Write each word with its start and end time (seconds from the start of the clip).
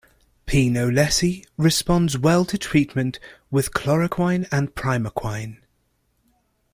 "P. 0.47 0.67
knowlesi" 0.67 1.45
responds 1.57 2.17
well 2.17 2.43
to 2.45 2.57
treatment 2.57 3.19
with 3.51 3.69
chloroquine 3.71 4.47
and 4.51 4.73
primaquine. 4.73 5.57